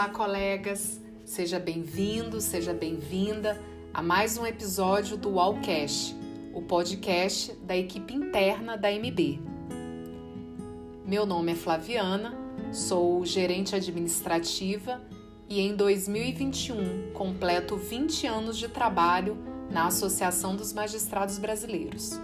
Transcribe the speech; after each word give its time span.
Olá, 0.00 0.08
colegas! 0.08 0.98
Seja 1.26 1.58
bem-vindo, 1.58 2.40
seja 2.40 2.72
bem-vinda 2.72 3.60
a 3.92 4.02
mais 4.02 4.38
um 4.38 4.46
episódio 4.46 5.14
do 5.14 5.32
Wallcast, 5.32 6.16
o 6.54 6.62
podcast 6.62 7.52
da 7.56 7.76
equipe 7.76 8.14
interna 8.14 8.78
da 8.78 8.90
MB. 8.90 9.38
Meu 11.04 11.26
nome 11.26 11.52
é 11.52 11.54
Flaviana, 11.54 12.34
sou 12.72 13.26
gerente 13.26 13.76
administrativa 13.76 15.02
e 15.46 15.60
em 15.60 15.76
2021 15.76 17.12
completo 17.12 17.76
20 17.76 18.26
anos 18.26 18.56
de 18.56 18.68
trabalho 18.68 19.36
na 19.70 19.88
Associação 19.88 20.56
dos 20.56 20.72
Magistrados 20.72 21.38
Brasileiros. 21.38 22.18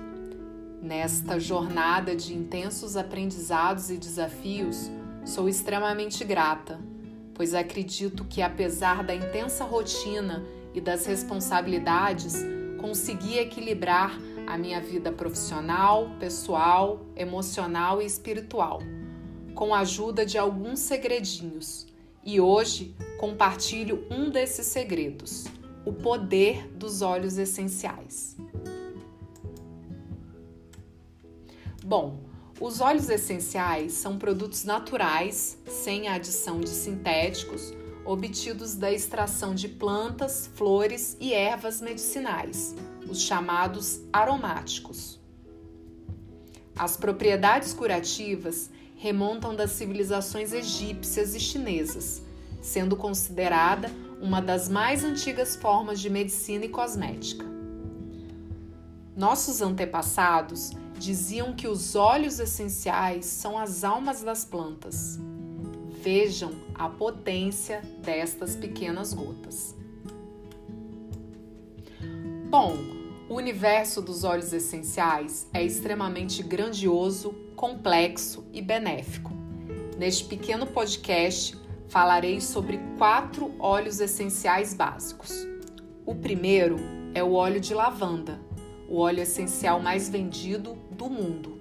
Nesta 0.80 1.38
jornada 1.38 2.16
de 2.16 2.32
intensos 2.32 2.96
aprendizados 2.96 3.90
e 3.90 3.98
desafios, 3.98 4.90
sou 5.26 5.46
extremamente 5.46 6.24
grata 6.24 6.95
pois 7.36 7.54
acredito 7.54 8.24
que, 8.24 8.40
apesar 8.40 9.04
da 9.04 9.14
intensa 9.14 9.62
rotina 9.62 10.42
e 10.72 10.80
das 10.80 11.04
responsabilidades, 11.04 12.42
consegui 12.80 13.38
equilibrar 13.38 14.18
a 14.46 14.56
minha 14.56 14.80
vida 14.80 15.12
profissional, 15.12 16.10
pessoal, 16.18 17.04
emocional 17.14 18.00
e 18.00 18.06
espiritual, 18.06 18.80
com 19.54 19.74
a 19.74 19.80
ajuda 19.80 20.24
de 20.24 20.38
alguns 20.38 20.78
segredinhos. 20.78 21.86
E 22.24 22.40
hoje 22.40 22.94
compartilho 23.18 24.06
um 24.10 24.30
desses 24.30 24.66
segredos: 24.66 25.44
o 25.84 25.92
poder 25.92 26.66
dos 26.68 27.02
óleos 27.02 27.36
essenciais. 27.36 28.34
Bom, 31.84 32.25
os 32.58 32.80
óleos 32.80 33.10
essenciais 33.10 33.92
são 33.92 34.18
produtos 34.18 34.64
naturais, 34.64 35.58
sem 35.66 36.08
a 36.08 36.14
adição 36.14 36.58
de 36.58 36.70
sintéticos, 36.70 37.74
obtidos 38.04 38.74
da 38.74 38.90
extração 38.90 39.54
de 39.54 39.68
plantas, 39.68 40.48
flores 40.54 41.16
e 41.20 41.34
ervas 41.34 41.82
medicinais, 41.82 42.74
os 43.08 43.20
chamados 43.20 44.00
aromáticos. 44.10 45.20
As 46.78 46.96
propriedades 46.96 47.74
curativas 47.74 48.70
remontam 48.96 49.54
das 49.54 49.72
civilizações 49.72 50.52
egípcias 50.52 51.34
e 51.34 51.40
chinesas, 51.40 52.22
sendo 52.62 52.96
considerada 52.96 53.90
uma 54.20 54.40
das 54.40 54.68
mais 54.68 55.04
antigas 55.04 55.56
formas 55.56 56.00
de 56.00 56.08
medicina 56.08 56.64
e 56.64 56.70
cosmética. 56.70 57.44
Nossos 59.14 59.60
antepassados 59.60 60.72
diziam 60.98 61.54
que 61.54 61.68
os 61.68 61.94
óleos 61.94 62.40
essenciais 62.40 63.26
são 63.26 63.58
as 63.58 63.84
almas 63.84 64.22
das 64.22 64.44
plantas. 64.44 65.18
Vejam 66.02 66.52
a 66.74 66.88
potência 66.88 67.82
destas 68.02 68.56
pequenas 68.56 69.12
gotas. 69.12 69.74
Bom, 72.48 72.76
o 73.28 73.34
universo 73.34 74.00
dos 74.00 74.22
óleos 74.22 74.52
essenciais 74.52 75.48
é 75.52 75.64
extremamente 75.64 76.42
grandioso, 76.42 77.34
complexo 77.56 78.44
e 78.52 78.62
benéfico. 78.62 79.32
Neste 79.98 80.24
pequeno 80.24 80.66
podcast, 80.66 81.58
falarei 81.88 82.40
sobre 82.40 82.78
quatro 82.96 83.54
óleos 83.58 83.98
essenciais 84.00 84.74
básicos. 84.74 85.46
O 86.04 86.14
primeiro 86.14 86.76
é 87.14 87.24
o 87.24 87.32
óleo 87.32 87.60
de 87.60 87.74
lavanda, 87.74 88.40
o 88.88 88.98
óleo 88.98 89.22
essencial 89.22 89.80
mais 89.80 90.08
vendido 90.08 90.76
do 90.90 91.08
mundo. 91.08 91.58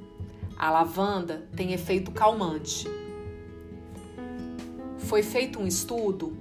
A 0.58 0.70
lavanda 0.70 1.48
tem 1.56 1.74
efeito 1.74 2.12
calmante. 2.12 2.88
Foi 4.98 5.22
feito 5.22 5.60
um 5.60 5.68
estudo 5.68 6.38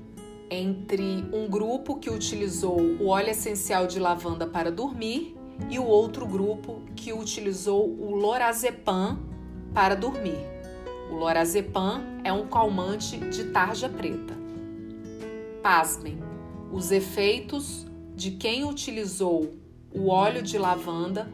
entre 0.49 1.25
um 1.33 1.49
grupo 1.49 1.97
que 1.97 2.11
utilizou 2.11 2.81
o 2.81 3.09
óleo 3.09 3.31
essencial 3.31 3.87
de 3.87 3.99
lavanda 3.99 4.47
para 4.47 4.71
dormir 4.71 5.37
e 5.71 5.79
o 5.79 5.85
outro 5.85 6.27
grupo 6.27 6.83
que 6.95 7.13
utilizou 7.13 7.89
o 7.89 8.15
lorazepam 8.15 9.19
para 9.73 9.95
dormir. 9.95 10.39
O 11.11 11.17
lorazepam 11.17 12.03
é 12.23 12.33
um 12.33 12.47
calmante 12.47 13.19
de 13.19 13.45
tarja 13.45 13.89
preta. 13.89 14.35
Pasmem, 15.63 16.19
os 16.73 16.91
efeitos 16.91 17.87
de 18.15 18.33
quem 18.33 18.65
utilizou 18.65 19.53
o 19.95 20.09
óleo 20.09 20.43
de 20.43 20.59
lavanda 20.59 21.31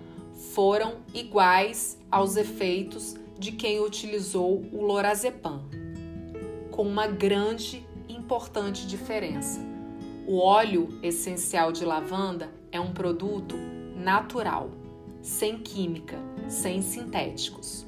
foram 0.52 0.96
iguais 1.14 1.98
aos 2.10 2.36
efeitos 2.36 3.16
de 3.38 3.52
quem 3.52 3.80
utilizou 3.80 4.62
o 4.70 4.82
lorazepam, 4.82 5.62
com 6.70 6.82
uma 6.82 7.06
grande 7.06 7.86
e 8.06 8.14
importante 8.14 8.86
diferença. 8.86 9.60
O 10.26 10.38
óleo 10.38 10.88
essencial 11.02 11.72
de 11.72 11.84
lavanda 11.84 12.50
é 12.70 12.78
um 12.78 12.92
produto 12.92 13.56
natural, 13.96 14.70
sem 15.22 15.58
química, 15.58 16.18
sem 16.46 16.82
sintéticos. 16.82 17.86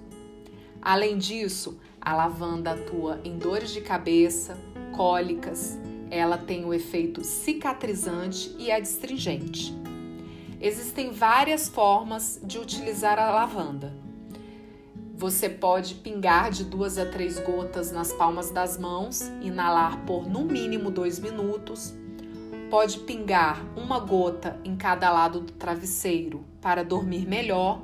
Além 0.80 1.18
disso, 1.18 1.78
a 2.00 2.14
lavanda 2.14 2.72
atua 2.72 3.20
em 3.22 3.38
dores 3.38 3.72
de 3.72 3.80
cabeça, 3.82 4.58
cólicas, 4.96 5.78
ela 6.10 6.36
tem 6.36 6.64
o 6.64 6.74
efeito 6.74 7.22
cicatrizante 7.22 8.54
e 8.58 8.72
adstringente. 8.72 9.72
Existem 10.64 11.10
várias 11.10 11.68
formas 11.68 12.40
de 12.44 12.56
utilizar 12.56 13.18
a 13.18 13.32
lavanda. 13.32 13.92
Você 15.16 15.48
pode 15.48 15.96
pingar 15.96 16.52
de 16.52 16.62
duas 16.62 16.98
a 16.98 17.04
três 17.04 17.40
gotas 17.40 17.90
nas 17.90 18.12
palmas 18.12 18.52
das 18.52 18.78
mãos, 18.78 19.22
inalar 19.40 20.04
por 20.06 20.28
no 20.28 20.44
mínimo 20.44 20.88
dois 20.88 21.18
minutos. 21.18 21.92
Pode 22.70 23.00
pingar 23.00 23.60
uma 23.76 23.98
gota 23.98 24.56
em 24.62 24.76
cada 24.76 25.10
lado 25.10 25.40
do 25.40 25.52
travesseiro 25.52 26.44
para 26.60 26.84
dormir 26.84 27.26
melhor. 27.26 27.82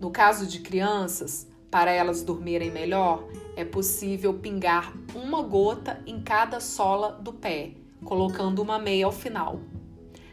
No 0.00 0.10
caso 0.10 0.48
de 0.48 0.58
crianças, 0.58 1.46
para 1.70 1.92
elas 1.92 2.24
dormirem 2.24 2.72
melhor, 2.72 3.22
é 3.54 3.64
possível 3.64 4.34
pingar 4.34 4.92
uma 5.14 5.42
gota 5.42 6.02
em 6.04 6.20
cada 6.20 6.58
sola 6.58 7.12
do 7.12 7.32
pé, 7.32 7.70
colocando 8.04 8.60
uma 8.60 8.80
meia 8.80 9.06
ao 9.06 9.12
final. 9.12 9.60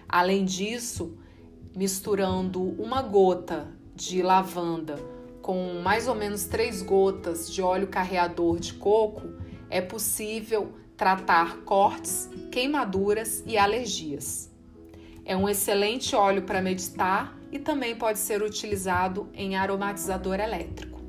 Além 0.09 0.43
disso, 0.43 1.15
misturando 1.77 2.59
uma 2.81 3.03
gota 3.03 3.67
de 3.95 4.23
lavanda 4.23 4.95
com 5.43 5.79
mais 5.83 6.07
ou 6.07 6.15
menos 6.15 6.45
três 6.45 6.81
gotas 6.81 7.53
de 7.53 7.61
óleo 7.61 7.85
carreador 7.85 8.59
de 8.59 8.73
coco, 8.73 9.21
é 9.69 9.79
possível 9.79 10.73
tratar 10.97 11.57
cortes, 11.57 12.31
queimaduras 12.51 13.43
e 13.45 13.59
alergias. 13.59 14.51
É 15.23 15.37
um 15.37 15.47
excelente 15.47 16.15
óleo 16.15 16.41
para 16.41 16.63
meditar 16.63 17.37
e 17.51 17.59
também 17.59 17.95
pode 17.95 18.17
ser 18.17 18.41
utilizado 18.41 19.29
em 19.31 19.55
aromatizador 19.55 20.39
elétrico. 20.39 20.99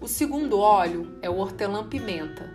O 0.00 0.08
segundo 0.08 0.58
óleo 0.58 1.16
é 1.22 1.30
o 1.30 1.38
hortelã-pimenta, 1.38 2.52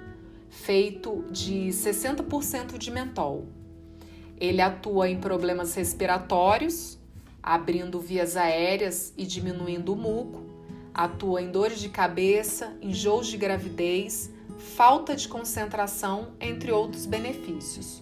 feito 0.49 1.23
de 1.31 1.69
60% 1.69 2.77
de 2.77 2.91
mentol. 2.91 3.60
Ele 4.41 4.59
atua 4.59 5.07
em 5.07 5.19
problemas 5.19 5.75
respiratórios, 5.75 6.97
abrindo 7.43 7.99
vias 7.99 8.35
aéreas 8.35 9.13
e 9.15 9.23
diminuindo 9.23 9.93
o 9.93 9.95
muco, 9.95 10.41
atua 10.91 11.43
em 11.43 11.51
dores 11.51 11.79
de 11.79 11.89
cabeça, 11.89 12.75
enjoos 12.81 13.27
de 13.27 13.37
gravidez, 13.37 14.31
falta 14.75 15.15
de 15.15 15.27
concentração, 15.27 16.29
entre 16.39 16.71
outros 16.71 17.05
benefícios. 17.05 18.01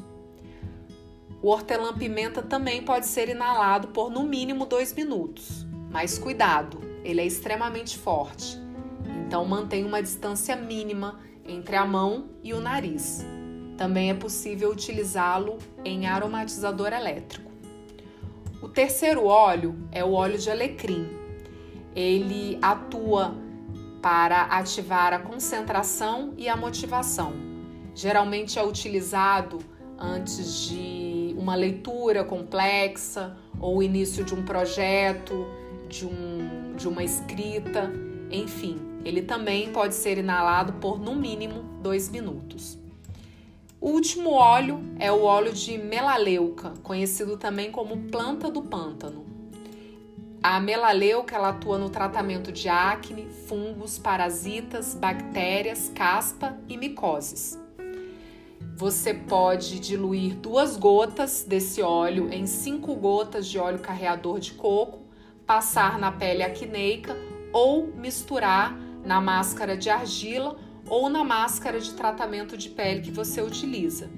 O 1.41 1.49
hortelã-pimenta 1.49 2.41
também 2.41 2.83
pode 2.83 3.07
ser 3.07 3.27
inalado 3.27 3.89
por 3.89 4.09
no 4.09 4.23
mínimo 4.23 4.65
dois 4.65 4.93
minutos, 4.93 5.67
mas 5.91 6.17
cuidado, 6.17 6.79
ele 7.03 7.19
é 7.19 7.25
extremamente 7.25 7.97
forte, 7.97 8.57
então 9.25 9.43
mantenha 9.43 9.85
uma 9.85 10.01
distância 10.01 10.55
mínima 10.55 11.19
entre 11.45 11.75
a 11.75 11.85
mão 11.85 12.29
e 12.41 12.53
o 12.53 12.61
nariz. 12.61 13.25
Também 13.79 14.09
é 14.09 14.13
possível 14.13 14.71
utilizá-lo 14.71 15.57
em 15.85 16.05
aromatizador 16.05 16.91
elétrico. 16.91 17.49
O 18.61 18.67
terceiro 18.67 19.23
óleo 19.23 19.73
é 19.89 20.03
o 20.03 20.11
óleo 20.11 20.37
de 20.37 20.51
alecrim. 20.51 21.07
Ele 21.95 22.59
atua 22.61 23.37
para 24.01 24.41
ativar 24.47 25.13
a 25.13 25.19
concentração 25.19 26.33
e 26.37 26.49
a 26.49 26.57
motivação. 26.57 27.31
Geralmente 27.95 28.59
é 28.59 28.63
utilizado 28.65 29.59
antes 29.97 30.67
de 30.67 31.33
uma 31.37 31.55
leitura 31.55 32.25
complexa 32.25 33.37
ou 33.61 33.81
início 33.81 34.25
de 34.25 34.35
um 34.35 34.43
projeto, 34.43 35.47
de, 35.87 36.05
um, 36.05 36.75
de 36.75 36.85
uma 36.85 37.01
escrita, 37.01 37.89
enfim. 38.29 38.77
Ele 39.05 39.21
também 39.21 39.71
pode 39.71 39.95
ser 39.95 40.17
inalado 40.17 40.73
por 40.73 40.99
no 40.99 41.15
mínimo 41.15 41.63
dois 41.81 42.09
minutos. 42.09 42.78
O 43.81 43.91
último 43.91 44.31
óleo 44.31 44.83
é 44.99 45.09
o 45.09 45.23
óleo 45.23 45.53
de 45.53 45.77
melaleuca, 45.77 46.73
conhecido 46.83 47.37
também 47.37 47.71
como 47.71 48.09
planta 48.09 48.51
do 48.51 48.61
pântano. 48.61 49.25
A 50.43 50.59
melaleuca 50.59 51.37
ela 51.37 51.49
atua 51.49 51.77
no 51.77 51.89
tratamento 51.89 52.51
de 52.51 52.67
acne, 52.67 53.27
fungos, 53.47 53.97
parasitas, 53.97 54.93
bactérias, 54.93 55.89
caspa 55.95 56.57
e 56.67 56.75
micoses. 56.75 57.57
você 58.75 59.13
pode 59.13 59.79
diluir 59.79 60.35
duas 60.35 60.77
gotas 60.77 61.43
desse 61.45 61.81
óleo 61.81 62.29
em 62.31 62.45
cinco 62.45 62.95
gotas 62.95 63.45
de 63.45 63.59
óleo 63.59 63.79
carreador 63.79 64.39
de 64.39 64.53
coco, 64.53 64.99
passar 65.45 65.99
na 65.99 66.11
pele 66.11 66.43
acneica 66.43 67.15
ou 67.51 67.87
misturar 67.87 68.73
na 69.03 69.19
máscara 69.19 69.75
de 69.75 69.89
argila 69.89 70.57
ou 70.89 71.09
na 71.09 71.23
máscara 71.23 71.79
de 71.79 71.93
tratamento 71.93 72.57
de 72.57 72.69
pele 72.69 73.01
que 73.01 73.11
você 73.11 73.41
utiliza. 73.41 74.09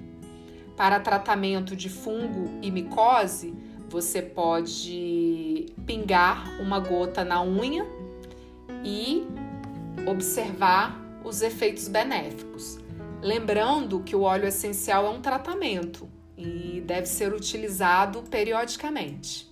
Para 0.75 0.99
tratamento 0.99 1.75
de 1.75 1.89
fungo 1.89 2.49
e 2.61 2.71
micose, 2.71 3.53
você 3.89 4.21
pode 4.21 5.67
pingar 5.85 6.59
uma 6.61 6.79
gota 6.79 7.25
na 7.25 7.43
unha 7.43 7.85
e 8.83 9.27
observar 10.07 10.99
os 11.23 11.41
efeitos 11.41 11.87
benéficos. 11.87 12.79
Lembrando 13.21 13.99
que 13.99 14.15
o 14.15 14.21
óleo 14.21 14.47
essencial 14.47 15.05
é 15.05 15.09
um 15.09 15.21
tratamento 15.21 16.09
e 16.37 16.81
deve 16.85 17.05
ser 17.05 17.33
utilizado 17.33 18.23
periodicamente. 18.23 19.51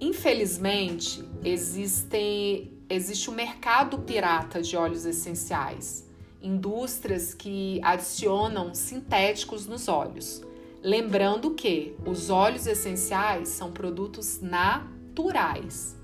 Infelizmente, 0.00 1.24
existe, 1.44 2.72
existe 2.90 3.30
o 3.30 3.32
um 3.32 3.36
mercado 3.36 4.00
pirata 4.00 4.60
de 4.60 4.76
óleos 4.76 5.06
essenciais, 5.06 6.06
indústrias 6.42 7.32
que 7.32 7.80
adicionam 7.84 8.74
sintéticos 8.74 9.66
nos 9.66 9.86
óleos. 9.86 10.42
Lembrando 10.82 11.52
que 11.52 11.94
os 12.04 12.30
óleos 12.30 12.66
essenciais 12.66 13.48
são 13.48 13.70
produtos 13.70 14.40
naturais. 14.40 15.96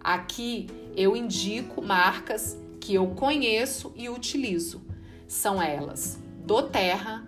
Aqui 0.00 0.66
eu 0.94 1.16
indico 1.16 1.80
marcas 1.80 2.58
que 2.80 2.94
eu 2.94 3.06
conheço 3.08 3.92
e 3.96 4.08
utilizo. 4.08 4.82
São 5.26 5.62
elas 5.62 6.18
Doterra, 6.44 7.26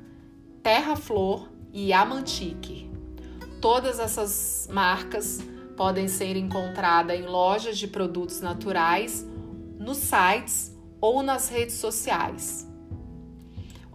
Terra 0.62 0.96
Flor 0.96 1.48
e 1.72 1.92
Amantique. 1.92 2.90
Todas 3.60 3.98
essas 3.98 4.68
marcas 4.72 5.40
podem 5.76 6.08
ser 6.08 6.36
encontradas 6.36 7.18
em 7.18 7.26
lojas 7.26 7.78
de 7.78 7.86
produtos 7.86 8.40
naturais, 8.40 9.26
nos 9.78 9.98
sites 9.98 10.76
ou 11.00 11.22
nas 11.22 11.48
redes 11.48 11.76
sociais. 11.76 12.68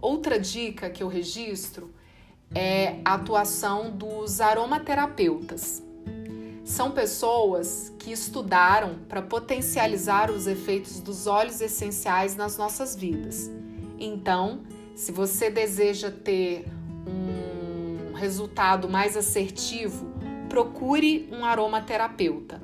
Outra 0.00 0.38
dica 0.38 0.90
que 0.90 1.02
eu 1.02 1.08
registro 1.08 1.94
é 2.54 3.00
a 3.04 3.14
atuação 3.14 3.90
dos 3.90 4.40
aromaterapeutas. 4.40 5.82
São 6.64 6.90
pessoas 6.90 7.92
que 7.98 8.10
estudaram 8.10 8.96
para 9.08 9.22
potencializar 9.22 10.30
os 10.30 10.46
efeitos 10.46 11.00
dos 11.00 11.26
óleos 11.26 11.60
essenciais 11.60 12.34
nas 12.34 12.56
nossas 12.56 12.96
vidas. 12.96 13.50
Então, 13.98 14.62
se 14.94 15.12
você 15.12 15.48
deseja 15.48 16.10
ter 16.10 16.66
um 17.06 18.12
resultado 18.14 18.88
mais 18.88 19.16
assertivo, 19.16 20.15
procure 20.56 21.28
um 21.30 21.44
aromaterapeuta. 21.44 22.62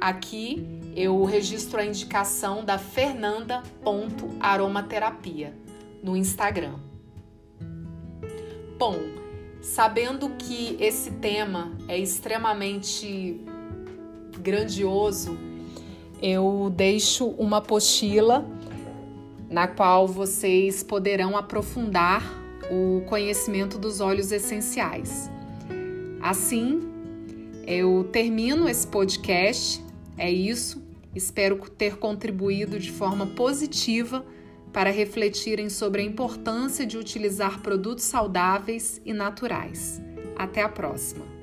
Aqui 0.00 0.66
eu 0.96 1.22
registro 1.24 1.78
a 1.78 1.84
indicação 1.84 2.64
da 2.64 2.78
fernanda.aromaterapia 2.78 5.54
no 6.02 6.16
Instagram. 6.16 6.76
Bom, 8.78 8.96
sabendo 9.60 10.30
que 10.38 10.78
esse 10.80 11.10
tema 11.10 11.70
é 11.86 11.98
extremamente 11.98 13.38
grandioso, 14.38 15.36
eu 16.22 16.72
deixo 16.74 17.26
uma 17.26 17.58
apostila 17.58 18.48
na 19.50 19.68
qual 19.68 20.08
vocês 20.08 20.82
poderão 20.82 21.36
aprofundar 21.36 22.22
o 22.70 23.02
conhecimento 23.06 23.76
dos 23.76 24.00
óleos 24.00 24.32
essenciais. 24.32 25.30
Assim, 26.22 26.93
eu 27.66 28.08
termino 28.12 28.68
esse 28.68 28.86
podcast. 28.86 29.82
É 30.16 30.30
isso. 30.30 30.82
Espero 31.14 31.56
ter 31.70 31.96
contribuído 31.96 32.78
de 32.78 32.90
forma 32.90 33.26
positiva 33.26 34.24
para 34.72 34.90
refletirem 34.90 35.70
sobre 35.70 36.02
a 36.02 36.04
importância 36.04 36.84
de 36.84 36.98
utilizar 36.98 37.60
produtos 37.60 38.04
saudáveis 38.04 39.00
e 39.04 39.12
naturais. 39.12 40.02
Até 40.36 40.62
a 40.62 40.68
próxima! 40.68 41.33